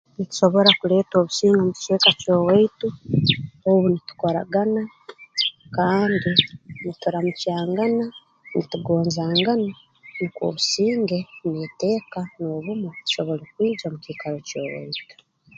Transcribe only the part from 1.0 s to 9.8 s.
obusinge mu kicweka ky'owaitu obu nitukuragana kandi nituramukyangana nitugonzangana